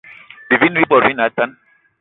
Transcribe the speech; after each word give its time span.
Bivini 0.49 0.79
bi 0.81 0.89
bot 0.91 1.03
bi 1.07 1.13
ne 1.15 1.23
atane 1.27 1.55